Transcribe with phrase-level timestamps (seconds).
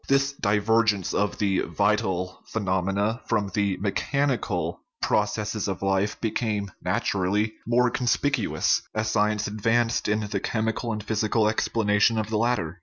[0.07, 7.91] This divergence of the vital phenomena from the mechanical processes of life became, naturally, more
[7.91, 12.79] conspicuous as science advanced in the chemical and physical ex planation of the latter.